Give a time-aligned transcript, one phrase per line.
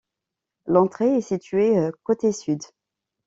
[0.65, 2.63] L'entrée est située côté sud.